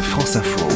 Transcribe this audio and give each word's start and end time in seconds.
France 0.00 0.36
Info. 0.36 0.66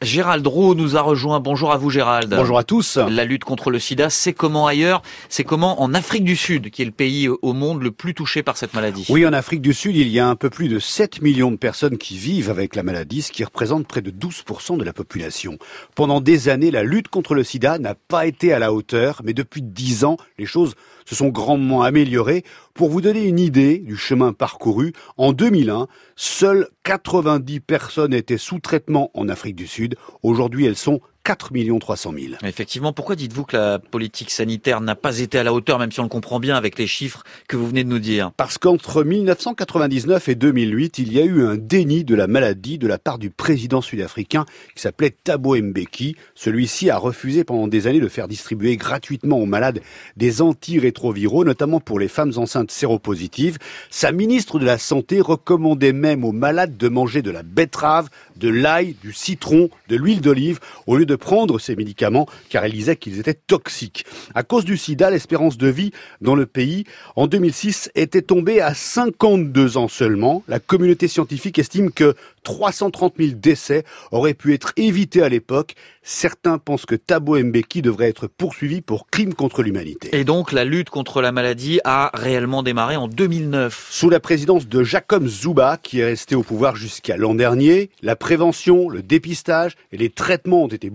Gérald 0.00 0.46
Roux 0.46 0.74
nous 0.74 0.96
a 0.96 1.00
rejoint. 1.00 1.38
Bonjour 1.40 1.72
à 1.72 1.76
vous 1.76 1.88
Gérald. 1.88 2.34
Bonjour 2.34 2.58
à 2.58 2.64
tous. 2.64 2.96
La 2.96 3.24
lutte 3.24 3.44
contre 3.44 3.70
le 3.70 3.78
sida, 3.78 4.10
c'est 4.10 4.32
comment 4.32 4.66
ailleurs? 4.66 5.02
C'est 5.28 5.44
comment 5.44 5.80
en 5.80 5.94
Afrique 5.94 6.24
du 6.24 6.34
Sud, 6.34 6.70
qui 6.70 6.82
est 6.82 6.84
le 6.84 6.90
pays 6.90 7.28
au 7.28 7.52
monde 7.52 7.82
le 7.82 7.92
plus 7.92 8.12
touché 8.12 8.42
par 8.42 8.56
cette 8.56 8.74
maladie? 8.74 9.06
Oui, 9.08 9.24
en 9.26 9.32
Afrique 9.32 9.62
du 9.62 9.72
Sud, 9.72 9.96
il 9.96 10.08
y 10.08 10.18
a 10.18 10.28
un 10.28 10.34
peu 10.34 10.50
plus 10.50 10.68
de 10.68 10.80
7 10.80 11.22
millions 11.22 11.52
de 11.52 11.56
personnes 11.56 11.98
qui 11.98 12.16
vivent 12.16 12.50
avec 12.50 12.74
la 12.74 12.82
maladie, 12.82 13.22
ce 13.22 13.32
qui 13.32 13.44
représente 13.44 13.86
près 13.86 14.02
de 14.02 14.10
12% 14.10 14.76
de 14.76 14.84
la 14.84 14.92
population. 14.92 15.56
Pendant 15.94 16.20
des 16.20 16.48
années, 16.48 16.72
la 16.72 16.82
lutte 16.82 17.08
contre 17.08 17.34
le 17.34 17.44
sida 17.44 17.78
n'a 17.78 17.94
pas 17.94 18.26
été 18.26 18.52
à 18.52 18.58
la 18.58 18.72
hauteur, 18.72 19.20
mais 19.24 19.34
depuis 19.34 19.62
10 19.62 20.04
ans, 20.04 20.16
les 20.36 20.46
choses 20.46 20.74
se 21.04 21.14
sont 21.14 21.28
grandement 21.28 21.82
améliorées. 21.82 22.44
Pour 22.74 22.88
vous 22.88 23.00
donner 23.00 23.24
une 23.24 23.38
idée 23.38 23.78
du 23.78 23.96
chemin 23.96 24.32
parcouru, 24.32 24.92
en 25.16 25.32
2001, 25.32 25.88
seules 26.16 26.68
90 26.84 27.60
personnes 27.60 28.14
étaient 28.14 28.38
sous 28.38 28.58
traitement 28.58 29.10
en 29.14 29.28
Afrique 29.28 29.56
du 29.56 29.66
Sud. 29.66 29.96
Aujourd'hui, 30.22 30.66
elles 30.66 30.76
sont 30.76 31.00
4 31.24 31.50
300 31.78 32.12
000. 32.18 32.34
Effectivement, 32.42 32.92
pourquoi 32.92 33.14
dites-vous 33.14 33.44
que 33.44 33.56
la 33.56 33.78
politique 33.78 34.30
sanitaire 34.30 34.80
n'a 34.80 34.96
pas 34.96 35.20
été 35.20 35.38
à 35.38 35.44
la 35.44 35.52
hauteur, 35.52 35.78
même 35.78 35.92
si 35.92 36.00
on 36.00 36.04
le 36.04 36.08
comprend 36.08 36.40
bien 36.40 36.56
avec 36.56 36.78
les 36.78 36.88
chiffres 36.88 37.22
que 37.46 37.56
vous 37.56 37.68
venez 37.68 37.84
de 37.84 37.88
nous 37.88 38.00
dire? 38.00 38.32
Parce 38.36 38.58
qu'entre 38.58 39.04
1999 39.04 40.28
et 40.28 40.34
2008, 40.34 40.98
il 40.98 41.12
y 41.12 41.20
a 41.20 41.24
eu 41.24 41.44
un 41.44 41.56
déni 41.56 42.02
de 42.02 42.16
la 42.16 42.26
maladie 42.26 42.76
de 42.76 42.88
la 42.88 42.98
part 42.98 43.18
du 43.18 43.30
président 43.30 43.80
sud-africain 43.80 44.46
qui 44.74 44.82
s'appelait 44.82 45.10
Thabo 45.10 45.56
Mbeki. 45.56 46.16
Celui-ci 46.34 46.90
a 46.90 46.96
refusé 46.96 47.44
pendant 47.44 47.68
des 47.68 47.86
années 47.86 48.00
de 48.00 48.08
faire 48.08 48.26
distribuer 48.26 48.76
gratuitement 48.76 49.38
aux 49.38 49.46
malades 49.46 49.80
des 50.16 50.42
antirétroviraux, 50.42 51.44
notamment 51.44 51.78
pour 51.78 52.00
les 52.00 52.08
femmes 52.08 52.32
enceintes 52.36 52.72
séropositives. 52.72 53.58
Sa 53.90 54.10
ministre 54.10 54.58
de 54.58 54.64
la 54.64 54.78
Santé 54.78 55.20
recommandait 55.20 55.92
même 55.92 56.24
aux 56.24 56.32
malades 56.32 56.76
de 56.76 56.88
manger 56.88 57.22
de 57.22 57.30
la 57.30 57.44
betterave, 57.44 58.08
de 58.36 58.48
l'ail, 58.48 58.96
du 59.02 59.12
citron, 59.12 59.70
de 59.88 59.94
l'huile 59.96 60.20
d'olive, 60.20 60.58
au 60.88 60.96
lieu 60.96 61.06
de 61.06 61.11
de 61.12 61.16
prendre 61.16 61.58
ces 61.58 61.76
médicaments 61.76 62.26
car 62.48 62.64
elle 62.64 62.72
disait 62.72 62.96
qu'ils 62.96 63.18
étaient 63.20 63.34
toxiques. 63.34 64.06
À 64.34 64.42
cause 64.42 64.64
du 64.64 64.78
sida, 64.78 65.10
l'espérance 65.10 65.58
de 65.58 65.68
vie 65.68 65.92
dans 66.22 66.34
le 66.34 66.46
pays 66.46 66.84
en 67.16 67.26
2006 67.26 67.90
était 67.94 68.22
tombée 68.22 68.62
à 68.62 68.72
52 68.72 69.76
ans 69.76 69.88
seulement. 69.88 70.42
La 70.48 70.58
communauté 70.58 71.08
scientifique 71.08 71.58
estime 71.58 71.90
que 71.92 72.14
330 72.44 73.14
000 73.18 73.32
décès 73.34 73.84
auraient 74.10 74.34
pu 74.34 74.54
être 74.54 74.72
évités 74.76 75.22
à 75.22 75.28
l'époque. 75.28 75.74
Certains 76.02 76.58
pensent 76.58 76.86
que 76.86 76.96
Thabo 76.96 77.38
Mbeki 77.38 77.82
devrait 77.82 78.08
être 78.08 78.26
poursuivi 78.26 78.80
pour 78.80 79.06
crime 79.08 79.34
contre 79.34 79.62
l'humanité. 79.62 80.08
Et 80.16 80.24
donc 80.24 80.50
la 80.50 80.64
lutte 80.64 80.90
contre 80.90 81.20
la 81.20 81.30
maladie 81.30 81.78
a 81.84 82.10
réellement 82.14 82.62
démarré 82.62 82.96
en 82.96 83.06
2009. 83.06 83.88
Sous 83.90 84.10
la 84.10 84.18
présidence 84.18 84.66
de 84.66 84.82
Jacob 84.82 85.26
Zouba, 85.26 85.78
qui 85.80 86.00
est 86.00 86.04
resté 86.04 86.34
au 86.34 86.42
pouvoir 86.42 86.74
jusqu'à 86.74 87.16
l'an 87.16 87.34
dernier, 87.34 87.90
la 88.02 88.16
prévention, 88.16 88.88
le 88.88 89.02
dépistage 89.02 89.76
et 89.92 89.96
les 89.96 90.10
traitements 90.10 90.64
ont 90.64 90.68
été 90.68 90.90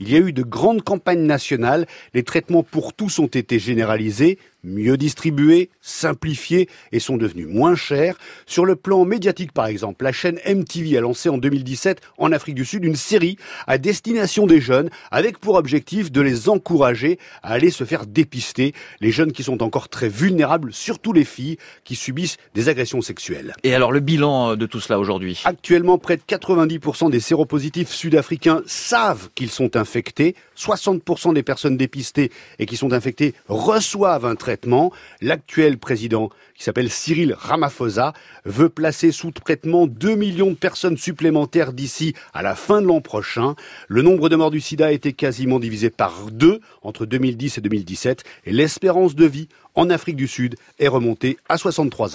Il 0.00 0.10
y 0.10 0.16
a 0.16 0.18
eu 0.18 0.32
de 0.32 0.42
grandes 0.42 0.82
campagnes 0.82 1.24
nationales. 1.24 1.86
Les 2.14 2.22
traitements 2.22 2.62
pour 2.62 2.94
tous 2.94 3.18
ont 3.18 3.26
été 3.26 3.58
généralisés 3.58 4.38
mieux 4.64 4.96
distribués, 4.96 5.70
simplifiés 5.80 6.68
et 6.92 7.00
sont 7.00 7.16
devenus 7.16 7.46
moins 7.48 7.76
chers. 7.76 8.16
Sur 8.46 8.64
le 8.64 8.76
plan 8.76 9.04
médiatique, 9.04 9.52
par 9.52 9.66
exemple, 9.66 10.04
la 10.04 10.12
chaîne 10.12 10.38
MTV 10.46 10.96
a 10.96 11.00
lancé 11.00 11.28
en 11.28 11.38
2017 11.38 12.00
en 12.18 12.32
Afrique 12.32 12.54
du 12.54 12.64
Sud 12.64 12.84
une 12.84 12.96
série 12.96 13.36
à 13.66 13.78
destination 13.78 14.46
des 14.46 14.60
jeunes 14.60 14.90
avec 15.10 15.38
pour 15.38 15.54
objectif 15.54 16.10
de 16.10 16.20
les 16.20 16.48
encourager 16.48 17.18
à 17.42 17.52
aller 17.52 17.70
se 17.70 17.84
faire 17.84 18.06
dépister. 18.06 18.74
Les 19.00 19.10
jeunes 19.10 19.32
qui 19.32 19.42
sont 19.42 19.62
encore 19.62 19.88
très 19.88 20.08
vulnérables, 20.08 20.72
surtout 20.72 21.12
les 21.12 21.24
filles 21.24 21.58
qui 21.84 21.96
subissent 21.96 22.36
des 22.54 22.68
agressions 22.68 23.00
sexuelles. 23.00 23.54
Et 23.62 23.74
alors 23.74 23.92
le 23.92 24.00
bilan 24.00 24.56
de 24.56 24.66
tout 24.66 24.80
cela 24.80 24.98
aujourd'hui? 24.98 25.40
Actuellement, 25.44 25.98
près 25.98 26.16
de 26.16 26.22
90% 26.22 27.10
des 27.10 27.20
séropositifs 27.20 27.90
sud-africains 27.90 28.62
savent 28.66 29.30
qu'ils 29.34 29.50
sont 29.50 29.76
infectés. 29.76 30.34
60% 30.56 31.34
des 31.34 31.42
personnes 31.42 31.76
dépistées 31.76 32.30
et 32.58 32.66
qui 32.66 32.76
sont 32.76 32.92
infectées 32.92 33.34
reçoivent 33.48 34.26
un 34.26 34.34
L'actuel 35.20 35.78
président, 35.78 36.30
qui 36.54 36.64
s'appelle 36.64 36.90
Cyril 36.90 37.34
Ramaphosa, 37.38 38.12
veut 38.44 38.68
placer 38.68 39.12
sous 39.12 39.30
traitement 39.30 39.86
2 39.86 40.14
millions 40.14 40.50
de 40.50 40.56
personnes 40.56 40.96
supplémentaires 40.96 41.72
d'ici 41.72 42.14
à 42.32 42.42
la 42.42 42.54
fin 42.54 42.80
de 42.80 42.86
l'an 42.86 43.00
prochain. 43.00 43.54
Le 43.88 44.02
nombre 44.02 44.28
de 44.28 44.36
morts 44.36 44.50
du 44.50 44.60
sida 44.60 44.86
a 44.86 44.92
été 44.92 45.12
quasiment 45.12 45.58
divisé 45.58 45.90
par 45.90 46.30
deux 46.30 46.60
entre 46.82 47.06
2010 47.06 47.58
et 47.58 47.60
2017 47.60 48.24
et 48.44 48.52
l'espérance 48.52 49.14
de 49.14 49.26
vie 49.26 49.48
en 49.74 49.90
Afrique 49.90 50.16
du 50.16 50.26
Sud 50.26 50.56
est 50.78 50.88
remontée 50.88 51.38
à 51.48 51.58
63 51.58 52.04
ans. 52.04 52.06